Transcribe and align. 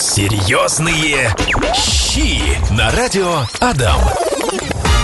Серьезные 0.00 1.28
щи 1.74 2.40
на 2.72 2.90
радио 2.90 3.40
Адам. 3.60 4.00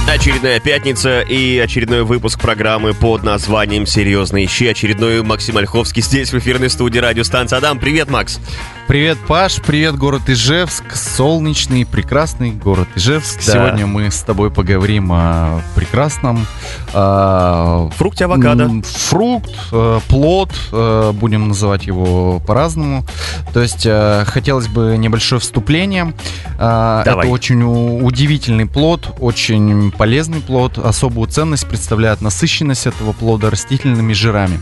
Очередная 0.09 0.59
пятница 0.59 1.21
и 1.21 1.59
очередной 1.59 2.03
выпуск 2.03 2.41
программы 2.41 2.95
под 2.95 3.23
названием 3.23 3.85
«Серьезные 3.85 4.47
щи». 4.47 4.65
Очередной 4.69 5.23
Максим 5.23 5.59
Ольховский 5.59 6.01
здесь 6.01 6.33
в 6.33 6.39
эфирной 6.39 6.71
студии 6.71 6.99
радиостанции 6.99 7.59
Адам. 7.59 7.79
Привет, 7.79 8.09
Макс. 8.09 8.41
Привет, 8.89 9.19
Паш, 9.27 9.61
привет, 9.63 9.97
город 9.97 10.23
Ижевск, 10.29 10.95
солнечный, 10.95 11.85
прекрасный 11.85 12.53
город 12.53 12.87
Ижевск. 12.95 13.45
Да. 13.45 13.53
Сегодня 13.53 13.85
мы 13.85 14.13
с 14.13 14.21
тобой 14.23 14.49
поговорим 14.53 15.11
о 15.13 15.61
прекрасном... 15.75 16.47
а, 16.95 17.91
Фрукте 17.97 18.27
авокадо. 18.27 18.71
Фрукт, 18.85 19.51
э, 19.73 19.99
плод, 20.09 20.53
э, 20.71 21.13
будем 21.15 21.49
называть 21.49 21.87
его 21.87 22.39
по-разному. 22.47 23.05
То 23.53 23.61
есть 23.61 23.85
э, 23.87 24.23
хотелось 24.25 24.69
бы 24.69 24.95
небольшое 24.97 25.41
вступление. 25.41 26.15
А, 26.57 27.03
Давай. 27.03 27.27
Это 27.27 27.35
очень 27.35 27.65
удивительный 27.65 28.67
плод, 28.67 29.17
очень 29.19 29.91
полезный 29.91 30.41
плод. 30.41 30.79
Особую 30.79 31.27
ценность 31.27 31.67
представляет 31.67 32.21
насыщенность 32.21 32.87
этого 32.87 33.13
плода 33.13 33.51
растительными 33.51 34.13
жирами. 34.13 34.61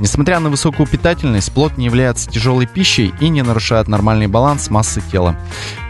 Несмотря 0.00 0.40
на 0.40 0.48
высокую 0.48 0.86
питательность, 0.86 1.52
плод 1.52 1.76
не 1.76 1.84
является 1.84 2.28
тяжелой 2.28 2.66
пищей 2.66 3.12
и 3.20 3.28
не 3.28 3.42
нарушает 3.42 3.86
нормальный 3.86 4.28
баланс 4.28 4.70
массы 4.70 5.02
тела. 5.12 5.38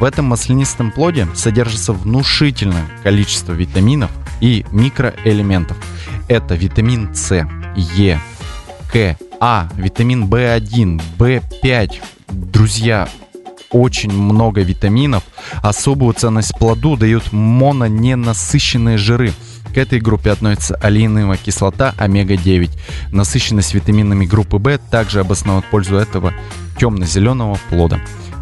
В 0.01 0.05
этом 0.05 0.25
маслянистом 0.25 0.91
плоде 0.91 1.29
содержится 1.37 1.93
внушительное 1.93 2.85
количество 3.05 3.53
витаминов 3.53 4.11
и 4.41 4.67
микроэлементов. 4.73 5.77
Это 6.27 6.57
витамин 6.57 7.15
С, 7.15 7.47
Е, 7.77 8.21
К, 8.93 9.17
А, 9.39 9.69
витамин 9.77 10.25
В1, 10.25 11.01
В5. 11.17 12.03
Друзья, 12.31 13.09
очень 13.71 14.13
много 14.13 14.63
витаминов. 14.63 15.23
Особую 15.63 16.15
ценность 16.15 16.57
плоду 16.59 16.97
дают 16.97 17.33
мононенасыщенные 17.33 18.99
жиры. 18.99 19.33
К 19.75 19.79
этой 19.79 20.01
группе 20.01 20.31
относится 20.31 20.75
алииновая 20.77 21.37
кислота 21.37 21.95
омега-9. 21.97 22.71
Насыщенность 23.13 23.75
витаминами 23.75 24.27
группы 24.27 24.57
В 24.57 24.79
также 24.91 25.21
обосновывает 25.21 25.71
пользу 25.71 25.97
этого 25.97 26.35
темно-зеленого 26.79 27.59
плода. 27.69 28.01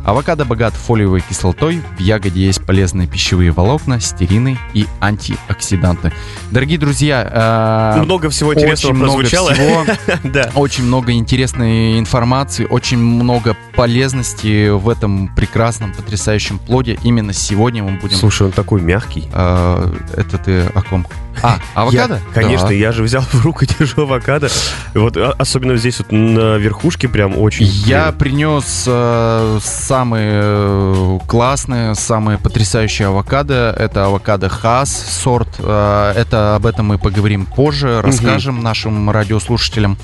Авокадо 0.08 0.46
богат 0.46 0.72
фолиевой 0.72 1.20
кислотой, 1.20 1.82
в 1.98 2.00
ягоде 2.00 2.40
есть 2.40 2.64
полезные 2.64 3.06
пищевые 3.06 3.50
волокна, 3.50 4.00
стерины 4.00 4.56
и 4.72 4.86
антиоксиданты. 5.02 6.14
Дорогие 6.50 6.78
друзья, 6.78 7.94
э, 7.98 8.02
Много 8.02 8.30
всего 8.30 8.54
интересного 8.54 8.94
очень 8.94 9.02
много 9.02 9.18
прозвучало. 9.18 9.52
всего. 9.52 9.84
Да. 10.24 10.50
очень 10.54 10.84
много 10.84 11.12
интересной 11.12 11.98
информации, 11.98 12.64
очень 12.64 12.96
много 12.96 13.54
полезности 13.76 14.70
в 14.70 14.88
этом 14.88 15.28
прекрасном, 15.28 15.92
потрясающем 15.92 16.58
плоде. 16.58 16.98
Именно 17.02 17.34
сегодня 17.34 17.82
мы 17.82 17.98
будем... 18.00 18.16
Слушай, 18.16 18.46
он 18.46 18.52
такой 18.52 18.80
мягкий. 18.80 19.28
А, 19.34 19.94
это 20.16 20.38
ты 20.38 20.62
о 20.74 20.80
ком? 20.80 21.06
А, 21.42 21.58
авокадо? 21.74 22.14
Я- 22.14 22.20
конечно, 22.34 22.68
Да. 22.68 22.74
я 22.74 22.92
же 22.92 23.02
взял 23.02 23.20
в 23.22 23.44
руку 23.44 23.64
держу 23.78 24.02
авокадо. 24.04 24.48
Вот 24.94 25.18
а- 25.18 25.34
особенно 25.38 25.76
здесь 25.76 25.98
вот 25.98 26.10
на 26.12 26.56
верхушке 26.56 27.08
прям 27.08 27.38
очень. 27.38 27.66
Я 27.66 28.10
принес 28.12 28.84
э, 28.86 29.58
самые 29.98 30.30
э, 30.32 31.18
классные, 31.26 31.96
самые 31.96 32.38
потрясающие 32.38 33.08
авокадо. 33.08 33.74
Это 33.76 34.04
авокадо 34.06 34.48
Хас 34.48 34.90
сорт. 34.90 35.48
Э, 35.58 36.12
это 36.14 36.54
об 36.54 36.66
этом 36.66 36.86
мы 36.86 36.98
поговорим 36.98 37.46
позже, 37.46 38.00
расскажем 38.00 38.62
нашим 38.62 39.10
радиослушателям 39.10 39.98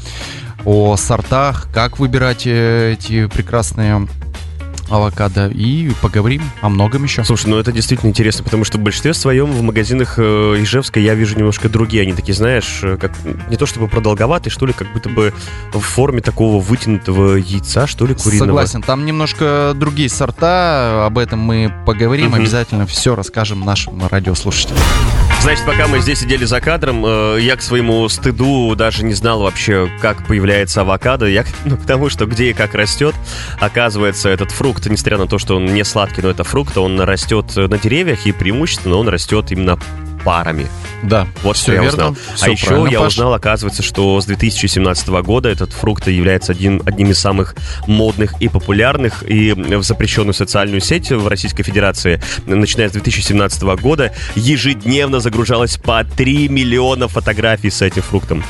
о 0.65 0.97
сортах, 0.97 1.69
как 1.73 2.01
выбирать 2.01 2.45
э, 2.45 2.95
эти 2.95 3.27
прекрасные 3.27 4.09
авокадо 4.89 5.49
и 5.49 5.91
поговорим 6.03 6.43
о 6.61 6.69
многом 6.69 7.05
еще. 7.05 7.25
Слушай, 7.25 7.47
ну 7.47 7.59
это 7.59 7.73
действительно 7.73 8.11
интересно, 8.11 8.45
потому 8.45 8.65
что 8.65 8.79
в 8.79 8.81
большинстве 8.83 9.15
своем 9.15 9.51
в 9.53 9.63
магазинах 9.63 10.15
э, 10.19 10.23
Ижевска 10.59 11.01
я 11.01 11.15
вижу 11.15 11.37
немножко 11.37 11.69
другие. 11.69 12.03
Они 12.03 12.13
такие, 12.13 12.35
знаешь, 12.35 12.81
э, 12.83 12.97
как 12.97 13.13
не 13.49 13.57
то 13.57 13.67
чтобы 13.67 13.89
продолговатые, 13.89 14.51
что 14.53 14.67
ли, 14.67 14.73
как 14.73 14.93
будто 14.93 15.09
бы 15.09 15.33
в 15.73 15.81
форме 15.81 16.21
такого 16.21 16.61
вытянутого 16.61 17.37
яйца, 17.37 17.87
что 17.87 18.07
ли, 18.07 18.15
куриного. 18.15 18.47
Согласен, 18.49 18.83
там 18.83 19.05
немножко 19.07 19.73
другие 19.75 20.09
сорта, 20.09 21.07
об 21.07 21.19
этом 21.19 21.39
мы 21.41 21.73
поговорим, 21.87 22.27
Мгм. 22.31 22.41
обязательно 22.41 22.87
все 22.87 23.15
расскажем 23.15 23.61
нашим 23.61 24.07
радиослушателям. 24.09 24.79
Значит, 25.45 25.67
пока 25.67 25.87
мы 25.89 26.01
здесь 26.01 26.21
сидели 26.21 26.47
за 26.47 26.59
кадром, 26.63 27.05
э, 27.05 27.37
я 27.43 27.57
к 27.57 27.61
своему 27.61 28.09
стыду 28.09 28.75
даже 28.75 29.05
не 29.05 29.13
знал 29.13 29.43
вообще, 29.43 29.91
как 30.01 30.27
появляется 30.27 30.81
авокадо. 30.81 31.27
Я 31.27 31.45
ну, 31.67 31.77
к 31.77 31.85
тому, 31.85 32.09
что 32.09 32.25
где 32.25 32.49
и 32.49 32.53
как 32.55 32.73
растет. 32.73 33.15
Оказывается, 33.61 34.31
этот 34.31 34.51
фрукт, 34.53 34.87
несмотря 34.87 35.19
на 35.19 35.27
то, 35.27 35.39
что 35.39 35.57
он 35.57 35.67
не 35.67 35.85
сладкий, 35.85 36.23
но 36.23 36.31
это 36.31 36.45
фрукт, 36.45 36.79
он 36.79 36.99
растет 36.99 37.55
на 37.57 37.77
деревьях, 37.77 38.27
и 38.27 38.33
преимущественно 38.33 38.97
он 38.97 39.07
растет 39.07 39.53
именно 39.53 39.79
парами. 40.25 40.67
Да, 41.03 41.27
Вот 41.43 41.57
все 41.57 41.75
я 41.75 41.83
верно. 41.83 41.89
узнал. 42.09 42.17
всё 42.35 42.47
а 42.47 42.49
еще 42.49 42.87
я 42.91 42.99
Паш. 43.01 43.13
узнал, 43.13 43.35
оказывается, 43.35 43.83
что 43.83 44.21
с 44.21 44.25
2017 44.27 45.09
года 45.23 45.49
этот 45.51 45.73
фрукт 45.73 46.09
является 46.09 46.53
один, 46.53 46.81
одним 46.87 47.11
из 47.11 47.19
самых 47.19 47.55
модных 47.87 48.35
и 48.41 48.49
популярных. 48.49 49.23
И 49.29 49.53
в 49.53 49.83
запрещенную 49.83 50.35
социальную 50.35 50.81
сеть 50.81 51.11
в 51.11 51.29
Российской 51.29 51.63
Федерации, 51.63 52.23
начиная 52.47 52.89
с 52.89 52.93
2017 52.93 53.63
года, 53.81 54.13
ежедневно 54.35 55.21
загружалось 55.21 55.77
по 55.77 56.03
3 56.05 56.49
миллиона 56.49 57.09
фотографий 57.09 57.71
с 57.71 57.83
этим 57.83 58.03
фруктом. 58.03 58.43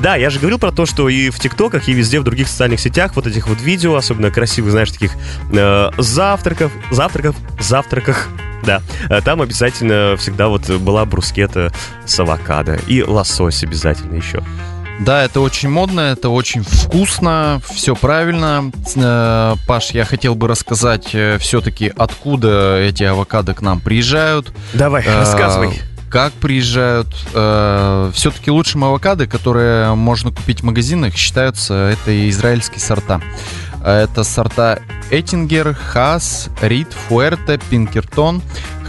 Да, 0.00 0.16
я 0.16 0.28
же 0.30 0.38
говорил 0.38 0.58
про 0.58 0.72
то, 0.72 0.86
что 0.86 1.08
и 1.08 1.30
в 1.30 1.38
ТикТоках, 1.38 1.88
и 1.88 1.92
везде 1.92 2.20
в 2.20 2.24
других 2.24 2.48
социальных 2.48 2.80
сетях 2.80 3.12
вот 3.14 3.26
этих 3.26 3.46
вот 3.48 3.60
видео, 3.60 3.94
особенно 3.96 4.30
красивых, 4.30 4.70
знаешь, 4.72 4.90
таких 4.90 5.12
э, 5.52 5.90
завтраков, 5.98 6.72
завтраков, 6.90 7.36
завтраках, 7.60 8.28
да, 8.64 8.82
э, 9.08 9.20
там 9.22 9.40
обязательно 9.40 10.16
всегда 10.18 10.48
вот 10.48 10.68
была 10.68 11.04
брускета 11.04 11.72
с 12.06 12.18
авокадо 12.18 12.74
и 12.86 13.02
лосось 13.02 13.62
обязательно 13.62 14.16
еще. 14.16 14.42
Да, 15.00 15.24
это 15.24 15.40
очень 15.40 15.68
модно, 15.70 16.00
это 16.00 16.28
очень 16.28 16.62
вкусно, 16.62 17.60
все 17.72 17.94
правильно. 17.96 18.70
Э, 18.96 19.54
Паш, 19.66 19.90
я 19.90 20.04
хотел 20.04 20.34
бы 20.34 20.48
рассказать 20.48 21.06
все-таки, 21.40 21.92
откуда 21.96 22.78
эти 22.80 23.04
авокадо 23.04 23.54
к 23.54 23.60
нам 23.62 23.80
приезжают. 23.80 24.52
Давай, 24.72 25.02
Э, 25.04 25.20
рассказывай. 25.20 25.80
Как 26.14 26.32
приезжают. 26.34 27.08
Все-таки 28.14 28.48
лучшим 28.48 28.84
авокадо, 28.84 29.26
которые 29.26 29.96
можно 29.96 30.30
купить 30.30 30.60
в 30.60 30.62
магазинах, 30.62 31.16
считаются 31.16 31.74
это 31.74 32.30
израильские 32.30 32.78
сорта. 32.78 33.20
Э, 33.82 34.04
Это 34.04 34.22
сорта 34.22 34.78
Эттингер, 35.10 35.74
Хас, 35.74 36.50
Рид, 36.62 36.92
Фуэрте, 36.92 37.58
Пинкертон. 37.68 38.42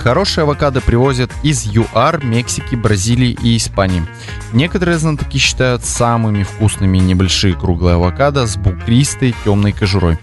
Хорошие 0.04 0.44
авокадо 0.44 0.82
привозят 0.82 1.32
из 1.42 1.66
ЮАР, 1.66 2.24
Мексики, 2.24 2.76
Бразилии 2.76 3.36
и 3.42 3.58
Испании. 3.58 4.06
Некоторые 4.54 5.00
знатоки 5.00 5.40
считают 5.40 5.84
самыми 5.84 6.44
вкусными 6.44 7.00
небольшие 7.00 7.56
круглые 7.56 7.96
авокадо 7.96 8.46
с 8.46 8.56
бугристой 8.56 9.34
темной 9.44 9.72
кожурой. 9.72 10.20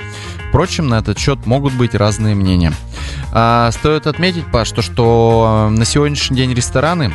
Впрочем, 0.51 0.87
на 0.87 1.01
этот 1.01 1.19
счет 1.19 1.47
могут 1.47 1.73
быть 1.73 1.97
разные 1.97 2.37
мнения. 2.37 2.73
А, 3.33 3.71
стоит 3.73 4.07
отметить, 4.07 4.45
Паш, 4.51 4.71
то, 4.73 4.83
что 4.83 5.69
э, 5.71 5.77
на 5.77 5.85
сегодняшний 5.85 6.37
день 6.37 6.53
рестораны 6.53 7.15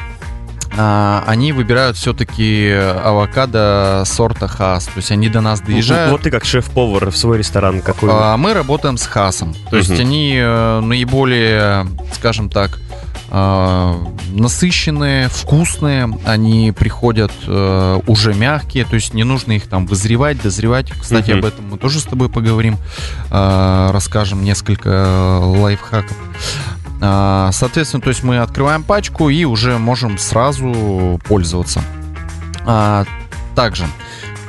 а, 0.76 1.24
они 1.28 1.54
выбирают 1.54 1.96
все-таки 1.98 2.72
авокадо 2.72 4.04
сорта 4.06 4.48
Хас. 4.48 4.86
То 4.86 4.94
есть 4.98 5.12
они 5.12 5.30
до 5.30 5.42
нас 5.42 5.62
доезжают. 5.62 6.12
Вот 6.12 6.22
ты 6.22 6.32
как 6.32 6.46
шеф-повар 6.46 7.10
в 7.12 7.18
свой 7.18 7.38
ресторан 7.38 7.82
какой? 7.82 8.10
А 8.12 8.36
мы 8.38 8.54
работаем 8.54 8.98
с 8.98 9.06
Хасом. 9.06 9.56
То 9.70 9.78
есть 9.78 9.90
Мгм. 9.92 10.00
они 10.00 10.36
э, 10.40 10.80
наиболее, 10.82 11.88
скажем 12.14 12.50
так, 12.50 12.80
насыщенные, 13.30 15.28
вкусные. 15.30 16.10
Они 16.26 16.72
приходят 16.72 17.32
э, 17.46 18.00
уже 18.08 18.34
мягкие, 18.34 18.86
то 18.86 18.96
есть 18.96 19.14
не 19.14 19.24
нужно 19.24 19.54
их 19.54 19.68
там 19.68 19.86
вызревать, 19.86 20.42
дозревать. 20.42 20.92
Кстати, 20.92 21.32
Мгм. 21.32 21.40
об 21.40 21.46
этом 21.46 21.70
мы 21.72 21.78
тоже 21.78 22.00
с 22.00 22.04
тобой 22.04 22.30
поговорим, 22.30 22.78
э, 23.32 23.90
расскажем 23.92 24.44
несколько 24.44 24.90
э, 24.90 25.40
лайфхаков. 25.62 26.16
А, 27.00 27.52
Соответственно, 27.52 28.02
то 28.02 28.10
есть 28.10 28.24
мы 28.24 28.40
открываем 28.40 28.84
пачку 28.84 29.30
и 29.30 29.46
уже 29.46 29.78
можем 29.78 30.18
сразу 30.18 31.20
пользоваться. 31.28 31.82
А, 32.66 33.06
Также 33.56 33.86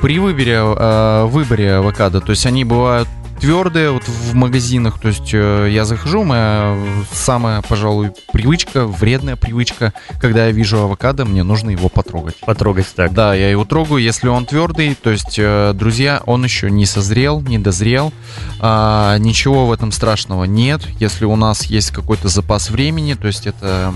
при 0.01 0.17
выборе, 0.19 0.53
э, 0.55 1.25
выборе 1.25 1.75
авокадо, 1.75 2.21
то 2.21 2.29
есть 2.31 2.45
они 2.45 2.63
бывают 2.63 3.07
твердые 3.39 3.91
вот 3.91 4.07
в 4.07 4.33
магазинах, 4.33 4.99
то 4.99 5.07
есть 5.07 5.33
э, 5.33 5.69
я 5.71 5.85
захожу, 5.85 6.23
моя 6.23 6.77
самая, 7.11 7.61
пожалуй, 7.61 8.11
привычка, 8.31 8.85
вредная 8.85 9.35
привычка, 9.35 9.93
когда 10.19 10.45
я 10.45 10.51
вижу 10.51 10.79
авокадо, 10.79 11.25
мне 11.25 11.43
нужно 11.43 11.69
его 11.69 11.89
потрогать. 11.89 12.35
Потрогать 12.41 12.87
так. 12.95 13.13
Да, 13.13 13.33
я 13.33 13.49
его 13.49 13.65
трогаю, 13.65 14.01
если 14.01 14.27
он 14.27 14.45
твердый, 14.45 14.95
то 14.95 15.09
есть, 15.09 15.37
э, 15.37 15.73
друзья, 15.73 16.21
он 16.25 16.43
еще 16.43 16.69
не 16.69 16.85
созрел, 16.85 17.41
не 17.41 17.57
дозрел, 17.57 18.13
а, 18.59 19.17
ничего 19.17 19.65
в 19.67 19.71
этом 19.71 19.91
страшного 19.91 20.43
нет, 20.43 20.81
если 20.99 21.25
у 21.25 21.35
нас 21.35 21.63
есть 21.65 21.91
какой-то 21.91 22.27
запас 22.27 22.69
времени, 22.69 23.13
то 23.13 23.27
есть 23.27 23.47
это 23.47 23.93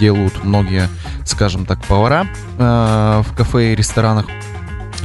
делают 0.00 0.44
многие, 0.44 0.88
скажем 1.24 1.66
так, 1.66 1.84
повара 1.84 2.26
э, 2.58 3.22
в 3.26 3.36
кафе 3.36 3.72
и 3.72 3.76
ресторанах. 3.76 4.26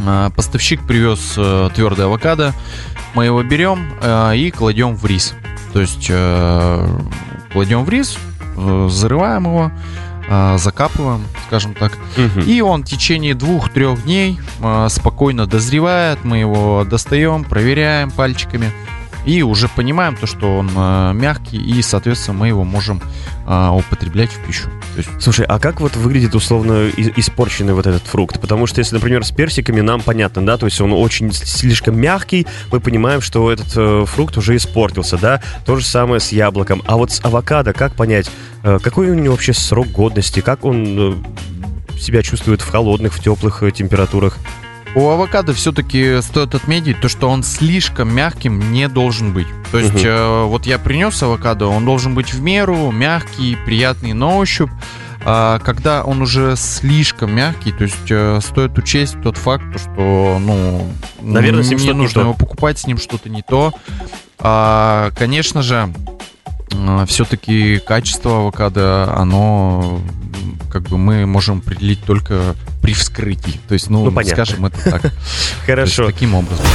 А, 0.06 0.30
Поставщик 0.32 0.82
привез 0.86 1.34
э, 1.38 1.70
твердый 1.76 2.06
авокадо, 2.06 2.54
мы 3.14 3.26
его 3.26 3.44
берем 3.44 3.94
э, 4.02 4.38
и 4.38 4.52
кладем 4.52 4.96
в 4.96 5.06
рис. 5.06 5.34
То 5.74 5.82
есть 5.82 6.08
э, 6.10 7.00
кладем 7.54 7.86
в 7.86 7.90
рис, 7.90 8.18
зарываем 8.90 9.46
его, 9.46 9.72
закапываем, 10.58 11.24
скажем 11.48 11.74
так. 11.74 11.94
Мгм. 12.18 12.42
И 12.42 12.62
он 12.62 12.84
в 12.84 12.86
течение 12.86 13.34
двух-трех 13.34 14.04
дней 14.04 14.40
спокойно 14.90 15.46
дозревает. 15.48 16.24
Мы 16.24 16.40
его 16.40 16.86
достаем, 16.86 17.44
проверяем 17.44 18.12
пальчиками. 18.12 18.72
И 19.26 19.44
уже 19.44 19.68
понимаем 19.68 20.16
то, 20.16 20.26
что 20.26 20.58
он 20.58 20.70
э, 20.76 21.14
мягкий, 21.14 21.58
и, 21.58 21.82
соответственно, 21.82 22.38
мы 22.38 22.48
его 22.48 22.64
можем 22.64 23.02
э, 23.48 23.70
употреблять 23.70 24.32
в 24.32 24.46
пищу. 24.46 24.70
Есть 24.98 25.10
Слушай, 25.20 25.46
а 25.48 25.60
как 25.60 25.80
вот 25.80 25.96
выглядит 25.96 26.34
условно 26.34 26.90
испорченный 26.90 27.74
вот 27.74 27.86
этот 27.86 28.04
фрукт? 28.04 28.40
Потому 28.42 28.66
что 28.66 28.80
если, 28.80 28.96
например, 28.96 29.24
с 29.24 29.32
персиками 29.32 29.82
нам 29.82 30.02
понятно, 30.02 30.46
да, 30.46 30.58
то 30.58 30.66
есть 30.66 30.82
он 30.82 30.92
очень 30.94 31.32
слишком 31.32 32.00
мягкий, 32.00 32.48
мы 32.72 32.80
понимаем, 32.80 33.22
что 33.22 33.52
этот 33.52 33.72
э, 33.76 34.06
фрукт 34.08 34.38
уже 34.38 34.56
испортился, 34.56 35.18
да. 35.18 35.42
То 35.66 35.76
же 35.76 35.86
самое 35.86 36.20
с 36.20 36.32
яблоком. 36.32 36.82
А 36.86 36.98
вот 36.98 37.12
с 37.12 37.24
авокадо 37.24 37.74
как 37.74 37.94
понять, 37.94 38.30
э, 38.64 38.80
какой 38.82 39.12
у 39.12 39.14
него 39.14 39.34
вообще 39.34 39.54
срок 39.54 39.88
годности, 39.90 40.40
как 40.40 40.66
он 40.66 40.86
э, 40.98 42.00
себя 42.00 42.24
чувствует 42.24 42.62
в 42.62 42.70
холодных, 42.70 43.14
в 43.14 43.24
теплых 43.24 43.64
э, 43.64 43.72
температурах? 43.72 44.38
У 44.94 45.08
авокадо 45.08 45.54
все-таки 45.54 46.22
стоит 46.22 46.54
отметить 46.54 47.00
то, 47.00 47.08
что 47.08 47.30
он 47.30 47.44
слишком 47.44 48.14
мягким 48.14 48.72
не 48.74 48.90
должен 48.90 49.34
быть. 49.34 49.48
То 49.72 49.80
есть 49.80 49.94
Мгм. 49.94 50.04
э, 50.06 50.44
вот 50.46 50.66
я 50.66 50.80
принес 50.80 51.22
авокадо, 51.24 51.68
он 51.68 51.86
должен 51.86 52.14
быть 52.14 52.34
в 52.34 52.42
меру 52.42 52.92
мягкий, 52.92 53.58
приятный 53.66 54.14
на 54.14 54.36
ощупь. 54.36 54.72
А 55.24 55.60
когда 55.60 56.04
он 56.04 56.22
уже 56.22 56.56
слишком 56.58 57.34
мягкий, 57.34 57.72
то 57.72 57.84
есть 57.84 58.10
э, 58.10 58.40
стоит 58.42 58.78
учесть 58.78 59.22
тот 59.22 59.38
факт, 59.38 59.64
то, 59.72 59.80
что 59.80 60.38
ну 60.40 60.92
Наверное, 61.22 61.64
с 61.64 61.70
ним 61.70 61.78
не 61.78 61.84
что-то 61.84 61.98
не 61.98 62.02
нужно 62.04 62.20
его 62.22 62.34
покупать, 62.34 62.80
с 62.80 62.88
ним 62.88 62.98
что-то 62.98 63.30
не 63.30 63.44
то. 63.44 63.74
А, 64.40 65.12
конечно 65.16 65.62
же, 65.62 65.94
все-таки 67.08 67.80
качество 67.80 68.40
авокадо, 68.40 69.14
оно 69.16 70.02
как 70.72 70.84
бы 70.84 70.98
мы 70.98 71.26
можем 71.26 71.60
определить 71.60 72.04
только 72.04 72.56
при 72.82 72.94
вскрытии. 72.94 73.60
То 73.68 73.74
есть, 73.74 73.90
ну, 73.90 74.04
Ну, 74.06 74.12
понятно. 74.12 74.46
скажем 74.46 74.66
это 74.66 74.78
так. 74.84 75.02
То 75.02 75.08
есть 75.08 75.66
Хорошо. 75.66 76.06
таким 76.08 76.36
образом. 76.36 76.66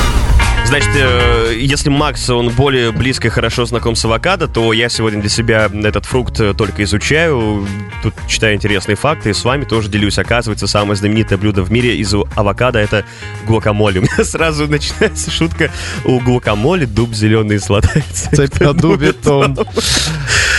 Значит, 0.66 0.88
э, 0.96 1.58
если 1.60 1.90
Макс, 1.90 2.28
он 2.28 2.48
более 2.50 2.90
близко 2.90 3.28
и 3.28 3.30
хорошо 3.30 3.66
знаком 3.66 3.94
с 3.94 4.04
авокадо, 4.04 4.48
то 4.48 4.72
я 4.72 4.88
сегодня 4.88 5.20
для 5.20 5.30
себя 5.30 5.70
этот 5.72 6.06
фрукт 6.06 6.40
э, 6.40 6.54
только 6.54 6.82
изучаю, 6.82 7.64
тут 8.02 8.14
читаю 8.26 8.56
интересные 8.56 8.96
факты, 8.96 9.30
и 9.30 9.32
с 9.32 9.44
вами 9.44 9.64
тоже 9.64 9.88
делюсь. 9.88 10.18
Оказывается, 10.18 10.66
самое 10.66 10.96
знаменитое 10.96 11.38
блюдо 11.38 11.62
в 11.62 11.70
мире 11.70 11.96
из 11.96 12.12
авокадо— 12.12 12.78
это 12.80 13.04
гуакамоле. 13.46 14.00
У 14.00 14.02
меня 14.02 14.24
сразу 14.24 14.66
начинается 14.66 15.30
шутка 15.30 15.70
у 16.04 16.18
гуакамоле 16.18 16.86
дуб 16.86 17.14
зеленый 17.14 17.60
сладается. 17.60 18.34
Цепь 18.34 18.58
на 18.58 18.72
дубе 18.72 19.12
том. 19.12 19.56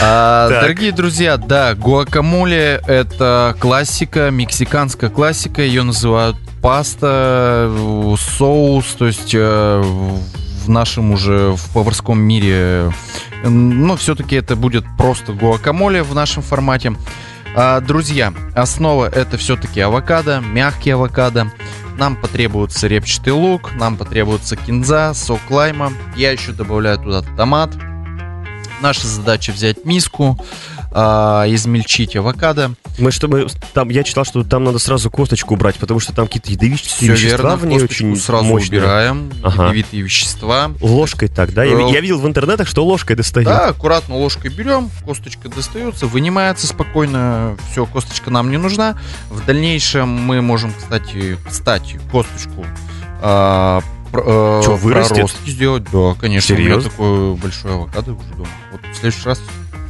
А. 0.02 0.50
Дорогие 0.50 0.92
друзья, 0.92 1.38
да, 1.38 1.74
гуакамоле 1.76 2.82
это 2.88 3.56
классика, 3.60 4.30
мексиканская 4.30 5.10
классика, 5.10 5.62
ее 5.62 5.84
называют 5.84 6.38
паста, 6.62 7.72
соус, 8.18 8.86
то 8.98 9.08
есть 9.08 9.34
э, 9.34 9.82
в 10.66 10.70
нашем 10.70 11.12
уже 11.12 11.56
в 11.56 11.74
поварском 11.74 12.20
мире, 12.20 12.92
э, 13.44 13.50
но 13.50 13.96
все-таки 13.98 14.36
это 14.36 14.56
будет 14.56 14.86
просто 14.98 15.34
гуакамоле 15.34 16.04
в 16.04 16.14
нашем 16.14 16.44
формате. 16.44 16.94
А, 17.56 17.80
Друзья, 17.82 18.34
основа 18.56 19.08
это 19.08 19.38
все-таки 19.38 19.80
авокадо, 19.82 20.42
мягкий 20.42 20.92
авокадо. 20.92 21.52
Нам 21.98 22.16
потребуется 22.16 22.86
репчатый 22.86 23.34
лук, 23.34 23.72
нам 23.74 23.98
потребуется 23.98 24.56
кинза, 24.56 25.14
сок 25.16 25.42
лайма. 25.50 25.92
Я 26.16 26.32
еще 26.32 26.52
добавляю 26.52 27.00
туда 27.00 27.24
томат. 27.36 27.72
Наша 28.82 29.08
задача 29.08 29.52
взять 29.52 29.86
миску, 29.86 30.38
а, 30.92 31.46
измельчить 31.48 32.16
авокадо. 32.16 32.72
Мы 33.00 33.12
чтобы 33.12 33.48
там, 33.74 33.90
я 33.90 34.04
читал, 34.04 34.24
что 34.26 34.44
там 34.44 34.64
надо 34.64 34.80
сразу 34.80 35.10
косточку 35.12 35.54
убрать, 35.56 35.76
потому 35.76 36.00
что 36.00 36.14
там 36.14 36.28
какие-то 36.28 36.52
ядовитые 36.52 36.78
Все 36.90 37.08
вещества 37.12 37.50
верно, 37.50 37.56
в 37.56 37.66
ней 37.66 37.82
очень 37.82 38.16
сразу 38.16 38.44
мощные. 38.46 38.80
убираем, 38.80 39.32
Ага. 39.44 39.64
ядовитые 39.66 40.02
вещества. 40.04 40.72
Ложкой 40.82 41.28
так, 41.30 41.54
да? 41.54 41.64
Я, 41.64 41.74
Э, 41.76 41.92
я 41.92 42.00
видел 42.02 42.20
в 42.20 42.28
интернетах, 42.28 42.68
что 42.68 42.86
ложкой 42.86 43.16
достают. 43.16 43.48
Да, 43.50 43.68
аккуратно 43.70 44.16
ложкой 44.16 44.50
берем, 44.52 44.90
косточка 45.06 45.50
достается, 45.50 46.08
вынимается 46.08 46.66
спокойно. 46.68 47.58
Все, 47.72 47.86
косточка 47.86 48.30
нам 48.32 48.50
не 48.52 48.58
нужна. 48.58 48.96
В 49.30 49.46
дальнейшем 49.46 50.08
мы 50.10 50.42
можем, 50.42 50.74
кстати, 50.74 51.38
кстати, 51.48 52.00
косточку 52.12 52.66
а, 53.22 53.82
э, 54.26 54.62
Чё, 54.66 54.76
вырастет? 54.76 55.14
проростки 55.16 55.50
сделать. 55.52 55.84
Да, 55.92 56.16
конечно. 56.20 56.56
У 56.56 56.58
Серьезно? 56.58 56.80
меня 56.82 56.90
такой 56.90 57.36
большой 57.36 57.74
авокадо 57.74 58.14
уже 58.14 58.30
дома. 58.34 58.50
Вот 58.72 58.82
в 58.92 58.96
следующий 58.96 59.26
раз 59.26 59.42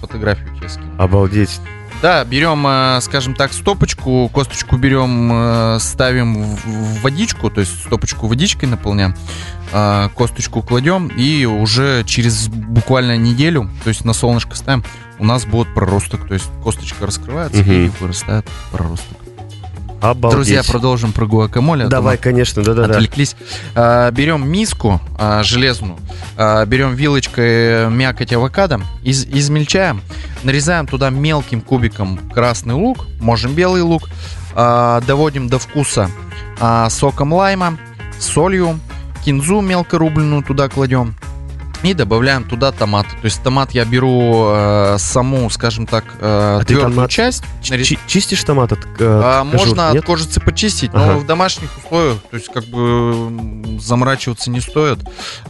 фотографию 0.01 0.55
тебе 0.57 0.69
скину. 0.69 0.91
Обалдеть. 0.97 1.59
Да, 2.01 2.23
берем, 2.25 2.63
э, 2.67 2.99
скажем 3.01 3.33
так, 3.33 3.51
стопочку, 3.53 4.29
косточку 4.31 4.77
берем, 4.77 5.31
э, 5.33 5.77
ставим 5.79 6.43
в 6.43 7.01
водичку, 7.01 7.49
то 7.49 7.59
есть 7.61 7.85
стопочку 7.85 8.27
водичкой 8.27 8.69
наполняем, 8.69 9.15
а, 9.73 10.09
косточку 10.09 10.61
кладем 10.61 11.07
и 11.07 11.45
уже 11.45 12.03
через 12.05 12.49
буквально 12.49 13.17
неделю, 13.17 13.69
то 13.83 13.89
есть 13.89 14.05
на 14.05 14.13
солнышко 14.13 14.55
ставим, 14.55 14.83
у 15.17 15.25
нас 15.25 15.45
будет 15.45 15.73
проросток, 15.73 16.27
то 16.27 16.35
есть 16.35 16.45
косточка 16.63 17.07
раскрывается 17.07 17.61
и 17.63 17.87
Мгм. 17.87 17.93
вырастает 17.99 18.45
проросток. 18.71 19.17
Обалдеть. 20.01 20.35
Друзья, 20.35 20.61
продолжим 20.63 21.11
про 21.11 21.25
гуакамоле. 21.25 21.85
а 21.85 21.87
Давай, 21.87 22.17
конечно, 22.17 22.61
да-да-да. 22.63 22.93
отвлеклись. 22.93 23.35
А, 23.75 24.11
берем 24.11 24.47
миску 24.47 25.01
а, 25.17 25.41
железную, 25.43 25.97
а, 26.37 26.65
берем 26.65 26.93
вилочкой 26.93 27.89
мякоть 27.89 28.31
авокадо, 28.31 28.81
из- 29.03 29.25
измельчаем, 29.25 30.01
нарезаем 30.43 30.85
туда 30.85 31.09
мелким 31.09 31.61
кубиком 31.61 32.19
красный 32.31 32.75
лук, 32.75 33.05
можем 33.19 33.53
белый 33.53 33.81
лук, 33.81 34.03
а, 34.53 35.01
доводим 35.01 35.47
до 35.49 35.57
вкуса 35.57 36.09
а, 36.59 36.89
соком 36.89 37.33
лайма, 37.33 37.77
солью, 38.19 38.79
кинзу 39.25 39.61
мелко 39.61 39.97
рубленную 39.97 40.43
туда 40.43 40.69
кладем. 40.69 41.15
И 41.83 41.93
добавляем 41.93 42.43
туда 42.43 42.71
томат. 42.71 43.05
То 43.07 43.25
есть 43.25 43.41
томат 43.43 43.71
я 43.71 43.85
беру 43.85 44.47
э, 44.49 44.95
саму, 44.97 45.49
скажем 45.49 45.85
так, 45.85 46.05
э, 46.19 46.59
А 46.61 46.63
твердую 46.65 46.93
томат 46.95 47.11
часть. 47.11 47.43
Чи- 47.61 47.99
Чистишь 48.07 48.43
томат 48.43 48.71
от, 48.71 48.79
э, 48.79 48.85
а, 48.99 49.43
можно 49.43 49.91
нет? 49.93 50.01
от 50.01 50.05
кожицы 50.05 50.39
почистить, 50.41 50.89
Ага. 50.93 51.13
но 51.13 51.19
в 51.19 51.25
домашних 51.25 51.69
условиях, 51.77 52.17
то 52.31 52.35
есть 52.35 52.51
как 52.51 52.65
бы 52.65 53.79
заморачиваться 53.79 54.49
не 54.49 54.59
стоит. 54.59 54.99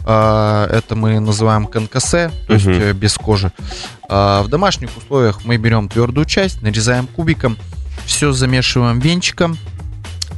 А, 0.04 0.66
это 0.70 0.94
мы 0.94 1.18
называем 1.18 1.66
конкасе, 1.66 2.30
то 2.46 2.52
есть 2.54 2.66
Мгм. 2.66 2.78
э, 2.78 2.92
без 2.92 3.14
кожи. 3.16 3.50
А, 4.08 4.42
в 4.42 4.48
домашних 4.48 4.90
условиях 4.96 5.40
мы 5.44 5.56
берем 5.56 5.88
твердую 5.88 6.26
часть, 6.26 6.60
нарезаем 6.62 7.06
кубиком, 7.06 7.56
все 8.04 8.32
замешиваем 8.32 9.00
венчиком. 9.00 9.56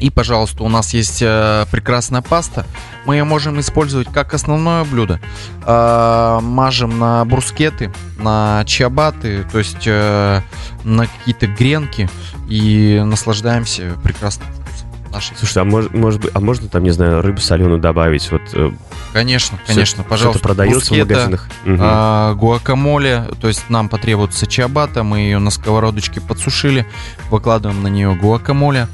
И, 0.00 0.08
пожалуйста, 0.10 0.62
у 0.64 0.68
нас 0.68 0.94
есть 0.94 1.18
э, 1.20 1.66
прекрасная 1.70 2.22
паста. 2.22 2.64
Мы 3.04 3.16
ее 3.16 3.24
можем 3.24 3.60
использовать 3.60 4.08
как 4.08 4.32
основное 4.34 4.82
блюдо. 4.84 5.20
А, 5.62 6.40
мажем 6.40 6.98
на 6.98 7.24
брускеты, 7.26 7.92
на 8.18 8.64
чиабаты, 8.66 9.44
то 9.52 9.58
есть 9.58 9.86
э, 9.86 10.40
на 10.84 11.06
какие-то 11.06 11.46
гренки 11.46 12.08
и 12.48 13.00
наслаждаемся 13.04 13.92
прекрасным 14.02 14.46
вкусом 14.48 14.88
нашей. 15.12 15.36
Слушай, 15.36 15.58
а 15.62 15.64
может, 15.64 15.92
может 15.92 16.20
быть, 16.22 16.30
а 16.34 16.40
можно 16.40 16.68
там, 16.68 16.82
не 16.82 16.90
знаю, 16.90 17.20
рыбу 17.20 17.40
соленую 17.40 17.78
добавить? 17.78 18.30
Вот 18.30 18.42
э, 18.54 18.70
Конечно, 19.12 19.58
всё- 19.64 19.74
конечно, 19.74 20.02
пожалуйста. 20.02 20.38
Что-то 20.38 20.48
продается 20.54 20.78
в 20.78 20.88
брускетта, 20.88 21.12
магазинах. 21.14 21.48
Мгм. 21.64 21.78
а, 21.82 22.34
гуакамоле, 22.34 23.26
то 23.40 23.48
есть 23.48 23.68
нам 23.68 23.88
потребуется 23.90 24.46
чиабата, 24.46 25.02
мы 25.02 25.18
ее 25.20 25.38
на 25.40 25.50
сковородочке 25.50 26.20
подсушили, 26.20 26.86
выкладываем 27.28 27.82
на 27.82 27.88
нее 27.88 28.14
гуакамоле, 28.14 28.88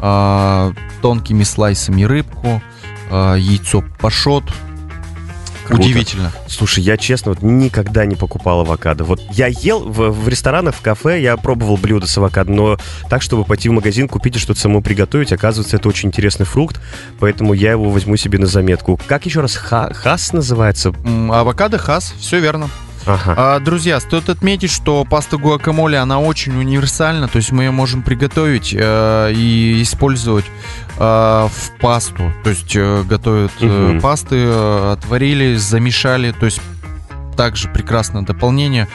а, 0.00 0.72
тонкими 1.02 1.42
слайсами 1.44 2.02
рыбку, 2.04 2.62
а, 3.10 3.34
яйцо 3.34 3.84
пашот. 4.00 4.44
Круто. 5.66 5.84
Удивительно. 5.84 6.32
Слушай, 6.48 6.82
я 6.82 6.96
честно 6.96 7.30
вот 7.30 7.42
никогда 7.42 8.04
не 8.04 8.16
покупал 8.16 8.60
авокадо. 8.62 9.04
Вот 9.04 9.20
я 9.30 9.46
ел 9.46 9.78
в, 9.88 10.10
в 10.10 10.28
ресторанах, 10.28 10.74
в 10.74 10.80
кафе, 10.80 11.22
я 11.22 11.36
пробовал 11.36 11.76
блюда 11.76 12.08
с 12.08 12.18
авокадо, 12.18 12.50
но 12.50 12.76
так, 13.08 13.22
чтобы 13.22 13.44
пойти 13.44 13.68
в 13.68 13.72
магазин, 13.72 14.08
купить 14.08 14.34
и 14.34 14.38
что-то 14.40 14.58
самому 14.58 14.82
приготовить, 14.82 15.32
оказывается, 15.32 15.76
это 15.76 15.88
очень 15.88 16.08
интересный 16.08 16.44
фрукт, 16.44 16.80
поэтому 17.20 17.52
я 17.54 17.70
его 17.70 17.88
возьму 17.88 18.16
себе 18.16 18.40
на 18.40 18.46
заметку. 18.46 18.98
Как 19.06 19.26
еще 19.26 19.42
раз 19.42 19.54
ха- 19.54 19.92
хас 19.94 20.32
называется? 20.32 20.92
Авокадо 21.30 21.78
хас, 21.78 22.14
все 22.18 22.40
верно. 22.40 22.68
Ага. 23.14 23.34
А, 23.36 23.60
друзья, 23.60 23.98
стоит 24.00 24.28
отметить, 24.28 24.70
что 24.70 25.04
паста 25.04 25.36
гуакамоле, 25.36 25.98
она 25.98 26.20
очень 26.20 26.56
универсальна, 26.56 27.28
то 27.28 27.36
есть 27.36 27.50
мы 27.52 27.64
ее 27.64 27.70
можем 27.70 28.02
приготовить 28.02 28.74
э, 28.76 29.32
и 29.34 29.82
использовать 29.82 30.44
э, 30.96 31.00
в 31.00 31.70
пасту, 31.80 32.32
то 32.44 32.50
есть 32.50 32.74
э, 32.76 33.02
готовят 33.02 33.52
э, 33.60 33.66
Мгм. 33.66 34.00
пасты, 34.00 34.36
э, 34.36 34.92
отварили, 34.92 35.56
замешали, 35.56 36.32
то 36.32 36.46
есть 36.46 36.60
также 37.36 37.68
прекрасное 37.68 38.22
дополнение, 38.22 38.86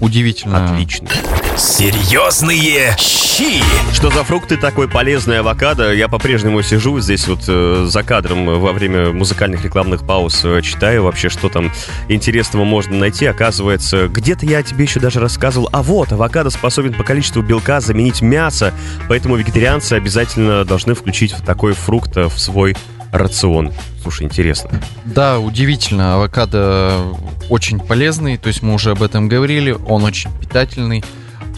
удивительно. 0.00 0.64
Отлично. 0.72 1.08
Серьезные 1.56 2.96
щи. 2.98 3.62
Что 3.92 4.10
за 4.10 4.24
фрукты 4.24 4.56
такой 4.56 4.88
полезный 4.88 5.38
авокадо? 5.38 5.92
Я 5.92 6.08
по-прежнему 6.08 6.62
сижу 6.62 6.98
здесь 6.98 7.28
вот 7.28 7.44
э, 7.46 7.86
за 7.88 8.02
кадром 8.02 8.58
во 8.58 8.72
время 8.72 9.12
музыкальных 9.12 9.62
рекламных 9.64 10.04
пауз, 10.04 10.44
э, 10.44 10.62
читаю 10.62 11.04
вообще, 11.04 11.28
что 11.28 11.48
там 11.48 11.70
интересного 12.08 12.64
можно 12.64 12.96
найти. 12.96 13.26
Оказывается, 13.26 14.08
где-то 14.08 14.46
я 14.46 14.64
тебе 14.64 14.84
еще 14.84 14.98
даже 14.98 15.20
рассказывал, 15.20 15.68
а 15.72 15.84
вот, 15.84 16.10
авокадо 16.10 16.50
способен 16.50 16.92
по 16.92 17.04
количеству 17.04 17.40
белка 17.40 17.80
заменить 17.80 18.20
мясо, 18.20 18.74
поэтому 19.08 19.36
вегетарианцы 19.36 19.92
обязательно 19.92 20.64
должны 20.64 20.94
включить 20.94 21.36
такой 21.46 21.74
фрукт 21.74 22.16
э, 22.16 22.24
в 22.24 22.36
свой 22.36 22.76
рацион. 23.12 23.72
Слушай, 24.02 24.24
интересно. 24.24 24.70
Да, 25.04 25.38
удивительно. 25.38 26.16
Авокадо 26.16 27.14
очень 27.48 27.78
полезный, 27.78 28.38
то 28.38 28.48
есть 28.48 28.60
мы 28.62 28.74
уже 28.74 28.90
об 28.90 29.02
этом 29.04 29.28
говорили. 29.28 29.76
Он 29.86 30.02
очень 30.02 30.30
питательный. 30.40 31.04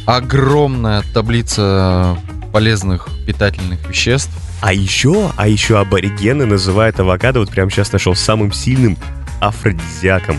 Огромная 0.06 1.02
таблица 1.12 2.16
полезных 2.52 3.08
питательных 3.26 3.88
веществ. 3.88 4.30
А 4.60 4.72
еще, 4.72 5.30
а 5.36 5.48
еще 5.48 5.78
аборигены 5.78 6.46
называют 6.46 6.98
авокадо, 6.98 7.40
вот 7.40 7.50
прямо 7.50 7.70
сейчас 7.70 7.92
нашел, 7.92 8.14
самым 8.14 8.52
сильным 8.52 8.96
афродизиаком. 9.40 10.38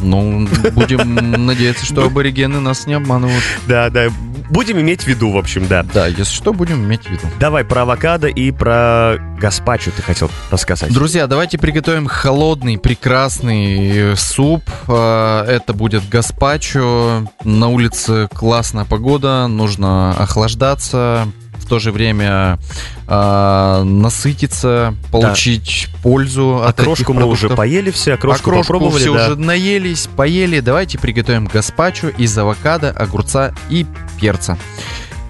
Ну, 0.00 0.46
будем 0.72 1.46
надеяться, 1.46 1.86
что 1.86 2.04
аборигены 2.04 2.60
нас 2.60 2.86
не 2.86 2.94
обманывают. 2.94 3.42
Да, 3.66 3.88
да, 3.88 4.08
будем 4.50 4.80
иметь 4.80 5.02
в 5.02 5.06
виду, 5.06 5.30
в 5.30 5.36
общем, 5.36 5.66
да. 5.66 5.82
Да, 5.82 6.06
если 6.06 6.32
что, 6.34 6.52
будем 6.52 6.84
иметь 6.84 7.02
в 7.04 7.10
виду. 7.10 7.26
Давай 7.38 7.64
про 7.64 7.82
авокадо 7.82 8.28
и 8.28 8.50
про 8.50 9.16
гаспачо 9.38 9.90
ты 9.94 10.02
хотел 10.02 10.30
рассказать. 10.50 10.92
Друзья, 10.92 11.26
давайте 11.26 11.58
приготовим 11.58 12.06
холодный, 12.06 12.78
прекрасный 12.78 14.16
суп. 14.16 14.62
А, 14.88 15.44
Это 15.46 15.72
будет 15.72 16.08
гаспачо. 16.08 17.24
На 17.44 17.68
улице 17.68 18.28
классная 18.32 18.84
погода, 18.84 19.46
нужно 19.46 20.12
охлаждаться, 20.12 21.28
в 21.66 21.68
то 21.68 21.80
же 21.80 21.90
время 21.90 22.60
а, 23.08 23.82
насытиться, 23.82 24.94
получить 25.10 25.88
пользу 26.00 26.62
от 26.62 26.78
Окрошку 26.78 27.12
этих 27.12 27.20
мы 27.20 27.26
уже 27.26 27.48
продуктов. 27.48 27.56
поели 27.56 27.90
все, 27.90 28.14
окрошку, 28.14 28.50
Окрошку 28.50 28.72
попробовали, 28.74 29.02
все 29.02 29.14
да. 29.14 29.26
уже 29.26 29.36
наелись, 29.36 30.08
поели. 30.14 30.60
Давайте 30.60 30.96
приготовим 30.98 31.46
гаспачо 31.46 32.08
из 32.08 32.38
авокадо, 32.38 32.90
огурца 32.90 33.52
и 33.68 33.84
перца. 34.20 34.56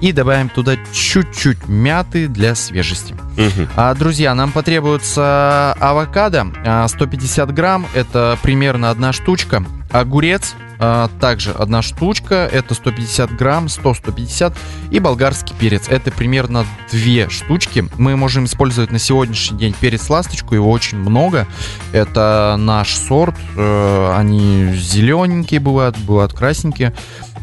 И 0.00 0.12
добавим 0.12 0.48
туда 0.48 0.76
чуть-чуть 0.92 1.68
мяты 1.68 2.28
для 2.28 2.54
свежести. 2.54 3.14
Мгм. 3.36 3.68
А, 3.76 3.94
друзья, 3.94 4.34
нам 4.34 4.52
потребуется 4.52 5.72
авокадо 5.80 6.46
а, 6.64 6.86
150 6.86 7.52
грамм, 7.54 7.86
это 7.94 8.38
примерно 8.42 8.90
одна 8.90 9.12
штучка. 9.12 9.64
Огурец 9.90 10.54
а, 10.78 11.08
также 11.20 11.52
одна 11.52 11.82
штучка, 11.82 12.48
это 12.50 12.74
150 12.74 13.34
грамм, 13.36 13.66
100-150. 13.66 14.54
И 14.90 15.00
болгарский 15.00 15.54
перец, 15.58 15.88
это 15.88 16.10
примерно 16.10 16.66
две 16.90 17.28
штучки. 17.28 17.88
Мы 17.96 18.16
можем 18.16 18.44
использовать 18.44 18.92
на 18.92 18.98
сегодняшний 18.98 19.58
день 19.58 19.74
перец 19.78 20.08
ласточку, 20.10 20.54
его 20.54 20.70
очень 20.70 20.98
много. 20.98 21.46
Это 21.92 22.56
наш 22.58 22.94
сорт, 22.94 23.36
э, 23.56 24.14
они 24.16 24.74
зелененькие 24.74 25.60
бывают, 25.60 25.96
бывают 25.98 26.32
красненькие. 26.32 26.92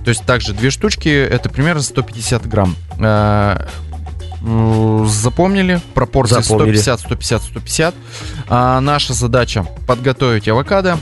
То 0.04 0.10
есть 0.10 0.26
также 0.26 0.54
две 0.54 0.70
штучки, 0.70 1.10
это 1.10 1.50
примерно 1.50 1.82
150 1.82 2.48
грамм. 2.48 2.76
Э, 3.00 3.66
Запомнили? 5.06 5.80
Пропорции 5.94 6.42
Запомнили. 6.42 6.76
150, 6.76 7.00
150, 7.00 7.44
150. 7.44 7.96
А, 8.50 8.82
наша 8.82 9.14
задача 9.14 9.66
подготовить 9.88 10.48
авокадо. 10.50 10.98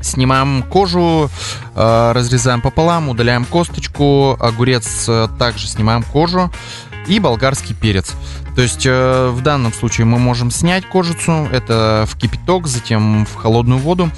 Снимаем 0.00 0.62
кожу, 0.62 1.28
э, 1.74 2.12
разрезаем 2.14 2.62
пополам, 2.62 3.10
удаляем 3.10 3.44
косточку. 3.44 4.34
Огурец 4.40 5.04
э, 5.08 5.28
также 5.38 5.68
снимаем 5.68 6.02
кожу. 6.02 6.50
И 7.06 7.20
болгарский 7.20 7.74
перец. 7.74 8.14
То 8.56 8.62
есть 8.62 8.84
в 8.84 9.40
данном 9.42 9.72
случае 9.72 10.06
мы 10.06 10.18
можем 10.18 10.50
снять 10.50 10.84
кожицу, 10.84 11.48
это 11.50 12.04
в 12.06 12.16
кипяток, 12.18 12.66
затем 12.66 13.24
в 13.24 13.34
холодную 13.36 13.78
воду. 13.78 14.10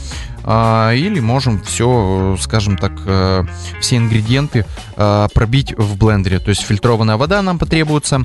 А, 0.44 0.92
или 0.92 1.20
можем 1.20 1.62
все, 1.62 2.37
скажем 2.40 2.76
так, 2.76 2.92
э, 3.06 3.44
все 3.80 3.96
ингредиенты 3.96 4.64
э, 4.96 5.28
пробить 5.32 5.72
в 5.76 5.96
блендере. 5.96 6.38
То 6.40 6.49
есть 6.50 6.62
фильтрованная 6.62 7.16
вода 7.16 7.42
нам 7.42 7.58
потребуется 7.58 8.22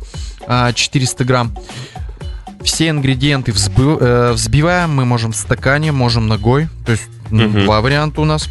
а, 0.47 0.73
400 0.73 1.23
грамм. 1.25 1.51
Все 2.63 2.89
ингредиенты 2.89 3.51
взбы- 3.51 3.97
э, 3.99 4.31
взбиваем, 4.33 4.95
мы 4.95 5.05
можем 5.05 5.31
в 5.31 5.35
стакане, 5.35 5.91
можем 5.91 6.27
ногой. 6.27 6.67
То 6.85 6.93
есть 6.93 7.07
Мгм. 7.29 7.65
два 7.65 7.81
варианта 7.81 8.21
у 8.21 8.25
нас. 8.25 8.49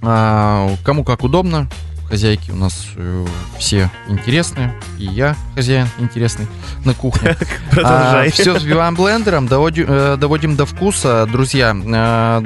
А, 0.00 0.70
кому 0.84 1.04
как 1.04 1.24
удобно. 1.24 1.68
Хозяйки 2.08 2.50
у 2.50 2.56
нас 2.56 2.86
э, 2.96 3.26
все 3.58 3.90
интересные. 4.08 4.74
И 4.98 5.04
я 5.04 5.36
хозяин 5.54 5.86
интересный 5.98 6.46
на 6.84 6.94
кухне. 6.94 7.36
Продолжай. 7.70 8.30
все 8.30 8.54
взбиваем 8.54 8.94
блендером, 8.94 9.46
доводим, 9.46 9.86
э, 9.88 10.16
доводим 10.16 10.56
до 10.56 10.64
вкуса. 10.64 11.26
Друзья, 11.30 11.76
э, 11.76 12.42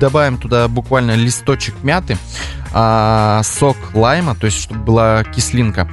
добавим 0.00 0.38
туда 0.38 0.66
буквально 0.68 1.14
листочек 1.14 1.74
мяты, 1.82 2.18
а, 2.72 3.42
сок 3.42 3.76
лайма, 3.94 4.34
то 4.34 4.46
есть 4.46 4.60
чтобы 4.60 4.80
была 4.80 5.24
кислинка, 5.24 5.88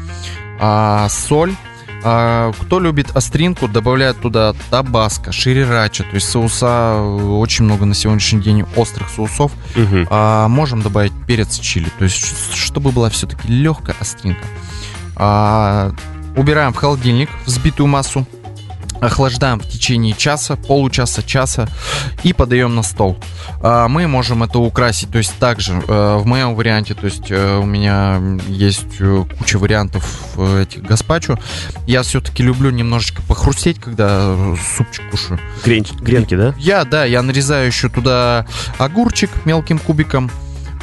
а, 0.59 1.07
соль. 1.09 1.55
А, 2.03 2.51
кто 2.53 2.79
любит 2.79 3.15
остринку, 3.15 3.67
добавляет 3.67 4.19
туда 4.19 4.53
табаско, 4.69 5.31
ширирача, 5.31 6.03
то 6.03 6.15
есть 6.15 6.29
соуса, 6.29 6.95
э, 6.95 7.23
очень 7.29 7.65
много 7.65 7.85
на 7.85 7.93
сегодняшний 7.93 8.41
день 8.41 8.65
острых 8.75 9.09
соусов. 9.09 9.51
Мгм. 9.75 10.07
А, 10.09 10.47
можем 10.47 10.81
добавить 10.81 11.13
перец 11.27 11.57
чили, 11.59 11.89
то 11.97 12.03
есть 12.03 12.55
чтобы 12.55 12.91
была 12.91 13.09
все-таки 13.09 13.47
легкая 13.47 13.95
остринка. 13.99 14.43
А, 15.15 15.93
убираем 16.35 16.73
в 16.73 16.75
холодильник 16.75 17.29
взбитую 17.45 17.87
массу, 17.87 18.25
охлаждаем 19.05 19.59
в 19.59 19.67
течение 19.67 20.13
часа, 20.13 20.55
получаса, 20.55 21.23
часа 21.23 21.67
и 22.23 22.33
подаем 22.33 22.75
на 22.75 22.83
стол. 22.83 23.17
А, 23.61 23.87
мы 23.87 24.07
можем 24.07 24.43
это 24.43 24.59
украсить, 24.59 25.11
то 25.11 25.17
есть 25.17 25.33
также 25.39 25.73
э, 25.73 26.17
в 26.17 26.25
моем 26.25 26.55
варианте, 26.55 26.93
то 26.93 27.05
есть 27.05 27.29
э, 27.29 27.57
у 27.57 27.65
меня 27.65 28.21
есть 28.47 28.85
э, 28.99 29.25
куча 29.37 29.57
вариантов 29.57 30.37
этих 30.37 30.83
гаспачо. 30.83 31.37
Я 31.85 32.03
все-таки 32.03 32.43
люблю 32.43 32.69
немножечко 32.69 33.21
похрустеть, 33.23 33.79
когда 33.79 34.35
супчик 34.77 35.09
кушаю. 35.11 35.39
Грен- 35.65 35.85
Гренки, 36.01 36.35
да? 36.35 36.53
Я, 36.57 36.85
да, 36.85 37.05
я 37.05 37.21
нарезаю 37.21 37.67
еще 37.67 37.89
туда 37.89 38.45
огурчик 38.77 39.29
мелким 39.45 39.79
кубиком. 39.79 40.31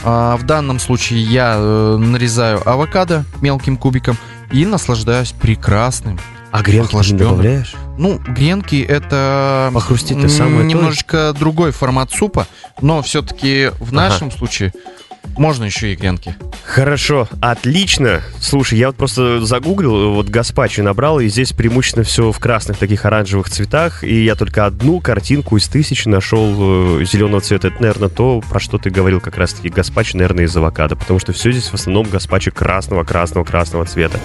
А, 0.05 0.37
в 0.37 0.45
данном 0.45 0.79
случае 0.79 1.23
я 1.23 1.59
нарезаю 1.59 2.67
авокадо 2.69 3.25
мелким 3.41 3.77
кубиком 3.77 4.17
и 4.53 4.65
наслаждаюсь 4.67 5.33
прекрасным. 5.33 6.19
А 6.51 6.63
гренки 6.63 6.91
ты 6.91 7.13
не 7.13 7.19
добавляешь? 7.19 7.75
Ну, 8.01 8.19
гренки 8.19 8.83
это 8.83 9.71
Похрустеть-то 9.75 10.23
м, 10.25 10.29
самое 10.31 10.61
то. 10.61 10.65
немножечко 10.65 11.35
другой 11.39 11.71
формат 11.71 12.11
супа, 12.11 12.47
но 12.81 13.03
все-таки 13.03 13.71
в 13.79 13.89
Ага. 13.93 14.09
нашем 14.09 14.31
случае 14.31 14.73
можно 15.37 15.65
еще 15.65 15.93
и 15.93 15.97
гренки. 15.97 16.35
Хорошо, 16.65 17.29
отлично. 17.43 18.23
Слушай, 18.41 18.79
я 18.79 18.87
вот 18.87 18.97
просто 18.97 19.45
загуглил, 19.45 20.15
вот 20.15 20.31
гаспачо 20.31 20.83
набрал, 20.83 21.21
и 21.21 21.29
здесь 21.29 21.53
преимущественно 21.53 22.05
все 22.05 22.33
в 22.33 22.39
красных 22.39 22.79
таких 22.79 23.05
оранжевых 23.05 23.51
цветах, 23.51 24.03
и 24.03 24.25
я 24.25 24.35
только 24.35 24.65
одну 24.65 25.01
картинку 25.01 25.59
из 25.59 25.69
тысячи 25.69 26.09
нашел 26.09 27.01
э, 27.01 27.05
зеленого 27.05 27.43
цвета. 27.43 27.69
Это, 27.69 27.83
наверное, 27.83 28.09
то, 28.09 28.41
про 28.49 28.61
что 28.61 28.79
ты 28.79 28.89
говорил 28.89 29.21
как 29.21 29.37
раз-таки 29.37 29.69
гаспачо, 29.69 30.17
наверное, 30.17 30.45
из 30.45 30.57
авокадо, 30.57 30.97
потому 30.97 31.21
что 31.21 31.35
все 31.35 31.53
здесь 31.53 31.69
в 31.69 31.75
основном 31.75 32.09
гаспачо 32.09 32.51
красного, 32.51 33.05
красного, 33.05 33.45
красного 33.45 33.85
цвета. 33.85 34.19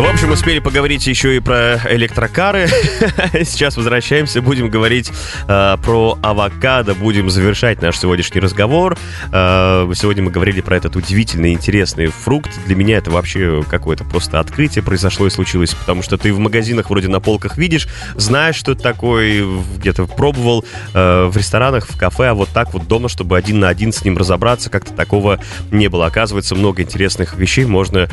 В 0.00 0.06
общем, 0.06 0.30
успели 0.30 0.60
поговорить 0.60 1.06
еще 1.06 1.36
и 1.36 1.40
про 1.40 1.78
электрокары. 1.90 2.68
Сейчас 3.44 3.76
возвращаемся, 3.76 4.40
будем 4.40 4.70
говорить 4.70 5.12
э, 5.46 5.76
про 5.84 6.18
авокадо, 6.22 6.94
будем 6.94 7.28
завершать 7.28 7.82
наш 7.82 7.98
сегодняшний 7.98 8.40
разговор. 8.40 8.96
Э, 9.30 9.92
сегодня 9.94 10.22
мы 10.22 10.30
говорили 10.30 10.62
про 10.62 10.78
этот 10.78 10.96
удивительный, 10.96 11.52
интересный 11.52 12.06
фрукт. 12.06 12.50
Для 12.64 12.76
меня 12.76 12.96
это 12.96 13.10
вообще 13.10 13.62
какое-то 13.68 14.04
просто 14.04 14.40
открытие 14.40 14.82
произошло 14.82 15.26
и 15.26 15.30
случилось, 15.30 15.74
потому 15.74 16.02
что 16.02 16.16
ты 16.16 16.32
в 16.32 16.38
магазинах 16.38 16.88
вроде 16.88 17.08
на 17.08 17.20
полках 17.20 17.58
видишь, 17.58 17.86
знаешь, 18.16 18.56
что 18.56 18.72
это 18.72 18.82
такое, 18.82 19.44
где-то 19.76 20.06
пробовал 20.06 20.64
э, 20.94 21.26
в 21.26 21.36
ресторанах, 21.36 21.86
в 21.86 21.98
кафе, 21.98 22.28
а 22.28 22.34
вот 22.34 22.48
так 22.48 22.72
вот 22.72 22.88
дома, 22.88 23.10
чтобы 23.10 23.36
один 23.36 23.60
на 23.60 23.68
один 23.68 23.92
с 23.92 24.02
ним 24.02 24.16
разобраться, 24.16 24.70
как-то 24.70 24.94
такого 24.94 25.40
не 25.70 25.88
было. 25.88 26.06
Оказывается, 26.06 26.54
много 26.54 26.80
интересных 26.80 27.34
вещей 27.34 27.66
можно 27.66 28.08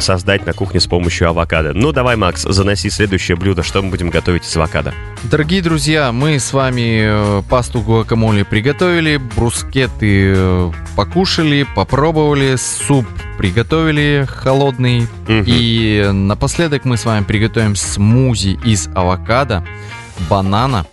создать 0.00 0.44
на 0.44 0.52
кухне 0.52 0.80
с 0.80 0.88
помощью 0.88 1.27
авокадо. 1.28 1.72
Ну, 1.74 1.92
давай, 1.92 2.16
Макс, 2.16 2.42
заноси 2.42 2.90
следующее 2.90 3.36
блюдо. 3.36 3.62
Что 3.62 3.82
мы 3.82 3.90
будем 3.90 4.10
готовить 4.10 4.44
из 4.44 4.56
авокадо? 4.56 4.94
Дорогие 5.24 5.62
друзья, 5.62 6.12
мы 6.12 6.38
с 6.38 6.52
вами 6.52 7.38
э, 7.38 7.42
пасту 7.48 7.80
гуакамоле 7.80 8.44
приготовили, 8.44 9.16
брускеты 9.16 10.34
э, 10.36 10.72
покушали, 10.96 11.66
попробовали, 11.74 12.56
суп 12.56 13.06
приготовили 13.38 14.26
холодный. 14.28 15.06
Мгм. 15.26 15.44
И 15.46 16.10
напоследок 16.12 16.84
мы 16.84 16.96
с 16.96 17.04
вами 17.04 17.24
приготовим 17.24 17.76
смузи 17.76 18.58
из 18.64 18.88
авокадо, 18.94 19.64
банана 20.28 20.86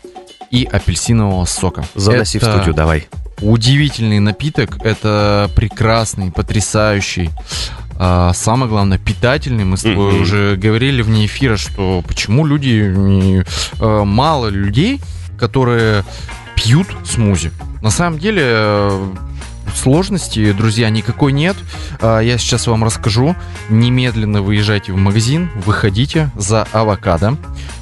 и 0.52 0.66
апельсинового 0.66 1.46
сока. 1.46 1.86
Заноси 1.96 2.38
Это 2.38 2.48
в 2.48 2.54
студию, 2.54 2.76
давай. 2.76 3.08
Удивительный 3.42 4.20
напиток, 4.20 4.78
это 4.84 5.50
прекрасный, 5.56 6.32
потрясающий, 6.32 7.30
а 7.98 8.34
самое 8.34 8.70
главное, 8.70 8.98
питательный. 8.98 9.64
Мы 9.66 9.78
с 9.78 9.82
тобой 9.84 10.14
Мгм. 10.14 10.22
уже 10.22 10.56
говорили 10.56 11.02
вне 11.02 11.26
эфира, 11.26 11.58
что 11.58 12.04
почему 12.08 12.46
люди, 12.46 12.92
не- 12.96 13.44
э, 13.80 14.04
мало 14.04 14.48
людей, 14.48 15.00
которые 15.38 16.04
пьют 16.56 16.88
смузи. 17.06 17.52
На 17.82 17.90
самом 17.92 18.20
деле 18.20 18.42
э, 18.46 19.14
сложности, 19.76 20.52
друзья, 20.54 20.90
никакой 20.90 21.32
нет. 21.34 21.56
А, 22.00 22.20
Я 22.20 22.38
сейчас 22.38 22.68
вам 22.68 22.84
расскажу. 22.84 23.36
Немедленно 23.70 24.42
выезжайте 24.42 24.94
в 24.94 24.98
магазин, 24.98 25.50
выходите 25.66 26.30
за 26.36 26.64
авокадо 26.72 27.38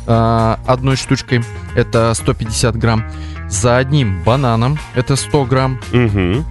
а, 0.07 0.59
одной 0.65 0.95
штучкой, 0.95 1.43
это 1.75 2.13
150 2.13 2.75
грамм, 2.77 3.05
за 3.49 3.77
одним 3.77 4.23
бананом, 4.23 4.79
это 4.95 5.15
100 5.15 5.45
грамм, 5.45 5.79
Мгм. 5.91 6.45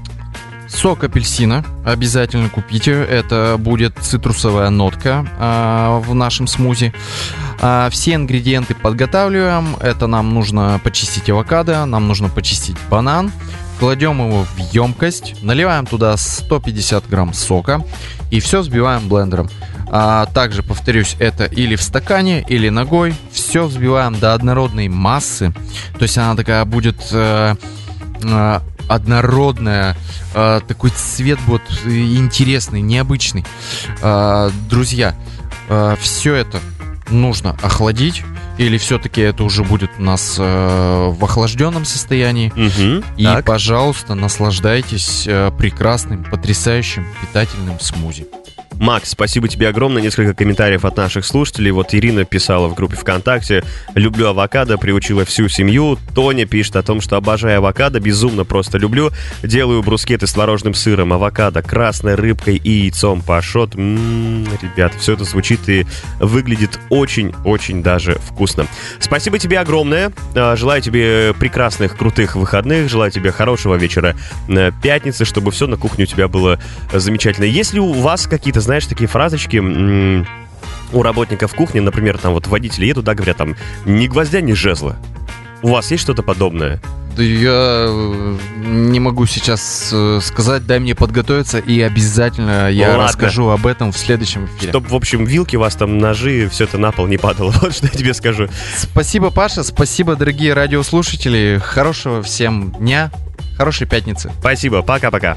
Сок 0.74 1.04
апельсина 1.04 1.64
обязательно 1.84 2.48
купите. 2.48 2.92
Это 2.92 3.56
будет 3.58 3.94
цитрусовая 4.00 4.70
нотка 4.70 5.26
а, 5.38 6.00
в 6.00 6.14
нашем 6.14 6.46
смузи. 6.46 6.92
А, 7.60 7.88
все 7.90 8.14
ингредиенты 8.14 8.74
подготавливаем. 8.74 9.76
Это 9.80 10.06
нам 10.06 10.32
нужно 10.34 10.80
почистить 10.82 11.28
авокадо, 11.28 11.84
нам 11.84 12.08
нужно 12.08 12.28
почистить 12.28 12.76
банан. 12.90 13.30
Кладем 13.78 14.18
его 14.26 14.44
в 14.44 14.58
емкость, 14.72 15.42
наливаем 15.42 15.86
туда 15.86 16.16
150 16.16 17.08
грамм 17.08 17.34
сока 17.34 17.84
и 18.30 18.40
все 18.40 18.60
взбиваем 18.60 19.08
блендером. 19.08 19.50
А 19.88 20.26
также, 20.26 20.62
повторюсь, 20.62 21.16
это 21.18 21.44
или 21.44 21.76
в 21.76 21.82
стакане, 21.82 22.44
или 22.48 22.70
ногой. 22.70 23.14
Все 23.30 23.66
взбиваем 23.66 24.18
до 24.18 24.32
однородной 24.32 24.88
массы. 24.88 25.52
То 25.98 26.02
есть 26.04 26.16
она 26.16 26.34
такая 26.34 26.64
будет 26.64 26.96
э, 27.12 27.56
э, 28.22 28.60
однородная, 28.94 29.96
э, 30.34 30.60
такой 30.66 30.90
цвет 30.90 31.38
будет 31.46 31.62
э, 31.84 31.90
интересный, 31.90 32.80
необычный. 32.80 33.44
Э, 34.02 34.50
друзья, 34.68 35.14
все 36.00 36.34
это 36.34 36.60
нужно 37.08 37.56
охладить. 37.62 38.22
Или 38.58 38.76
все-таки 38.76 39.22
это 39.22 39.44
уже 39.44 39.64
будет 39.64 39.90
у 39.98 40.02
нас 40.02 40.36
э, 40.38 40.42
в 41.08 41.24
охлажденном 41.24 41.86
состоянии. 41.86 42.52
Мгм. 42.54 43.02
И, 43.16 43.24
Так. 43.24 43.46
пожалуйста, 43.46 44.14
наслаждайтесь 44.14 45.24
э, 45.26 45.50
прекрасным, 45.56 46.22
потрясающим 46.24 47.06
питательным 47.20 47.80
смузи. 47.80 48.26
Макс, 48.82 49.10
спасибо 49.10 49.46
тебе 49.46 49.68
огромное. 49.68 50.02
Несколько 50.02 50.34
комментариев 50.34 50.84
от 50.84 50.96
наших 50.96 51.24
слушателей. 51.24 51.70
Вот 51.70 51.94
Ирина 51.94 52.24
писала 52.24 52.66
в 52.66 52.74
группе 52.74 52.96
ВКонтакте. 52.96 53.62
Люблю 53.94 54.26
авокадо, 54.26 54.76
приучила 54.76 55.24
всю 55.24 55.48
семью. 55.48 56.00
Тоня 56.16 56.46
пишет 56.46 56.74
о 56.74 56.82
том, 56.82 57.00
что 57.00 57.16
обожаю 57.16 57.58
авокадо, 57.58 58.00
безумно 58.00 58.44
просто 58.44 58.78
люблю. 58.78 59.12
Делаю 59.44 59.84
брускеты 59.84 60.26
с 60.26 60.32
творожным 60.32 60.74
сыром, 60.74 61.12
авокадо, 61.12 61.62
красной 61.62 62.16
рыбкой 62.16 62.56
и 62.56 62.70
яйцом 62.70 63.22
пашот. 63.22 63.76
М-м, 63.76 64.48
ребят, 64.60 64.92
все 64.98 65.12
это 65.12 65.22
звучит 65.22 65.68
и 65.68 65.86
выглядит 66.18 66.80
очень-очень 66.90 67.84
даже 67.84 68.14
вкусно. 68.14 68.66
Спасибо 68.98 69.38
тебе 69.38 69.60
огромное. 69.60 70.10
А, 70.34 70.56
Желаю 70.56 70.82
тебе 70.82 71.34
прекрасных, 71.34 71.96
крутых 71.96 72.34
выходных. 72.34 72.90
Желаю 72.90 73.12
тебе 73.12 73.30
хорошего 73.30 73.76
вечера 73.76 74.16
э, 74.48 74.72
пятницы, 74.82 75.24
чтобы 75.24 75.52
все 75.52 75.68
на 75.68 75.76
кухне 75.76 76.02
у 76.02 76.08
тебя 76.08 76.26
было 76.26 76.58
замечательно. 76.92 77.44
Если 77.44 77.78
у 77.78 77.92
вас 77.92 78.26
какие-то, 78.26 78.60
знаешь, 78.72 78.86
такие 78.86 79.06
фразочки 79.06 79.58
у 80.94 81.02
работников 81.02 81.52
кухни, 81.54 81.80
например, 81.80 82.16
там 82.16 82.32
вот 82.32 82.46
водители 82.46 82.86
едут, 82.86 83.04
да, 83.04 83.14
говорят 83.14 83.36
там, 83.36 83.54
ни 83.84 84.06
гвоздя, 84.06 84.40
ни 84.40 84.54
жезла. 84.54 84.96
У 85.60 85.68
вас 85.68 85.90
есть 85.90 86.02
что-то 86.02 86.22
подобное? 86.22 86.80
Да 87.14 87.22
я 87.22 87.84
э, 87.90 88.36
не 88.64 88.98
могу 88.98 89.26
сейчас 89.26 89.90
э, 89.92 90.20
сказать, 90.22 90.66
дай 90.66 90.78
мне 90.78 90.94
подготовиться, 90.94 91.58
и 91.58 91.82
обязательно 91.82 92.70
я 92.70 92.88
Ладно. 92.88 93.04
расскажу 93.04 93.48
об 93.50 93.66
этом 93.66 93.92
в 93.92 93.98
следующем 93.98 94.46
эфире. 94.46 94.70
Чтоб, 94.70 94.88
в 94.88 94.94
общем, 94.94 95.26
вилки 95.26 95.56
у 95.56 95.60
вас 95.60 95.76
там, 95.76 95.98
ножи, 95.98 96.48
все 96.48 96.64
это 96.64 96.78
на 96.78 96.92
пол 96.92 97.06
не 97.06 97.18
падало. 97.18 97.52
Вот 97.60 97.74
что 97.74 97.88
я 97.88 97.92
тебе 97.92 98.14
скажу. 98.14 98.48
Спасибо, 98.74 99.30
Паша, 99.30 99.64
спасибо, 99.64 100.16
дорогие 100.16 100.54
радиослушатели. 100.54 101.60
Хорошего 101.62 102.22
всем 102.22 102.72
дня, 102.72 103.10
хорошей 103.58 103.86
пятницы. 103.86 104.32
Спасибо, 104.40 104.80
пока-пока. 104.80 105.36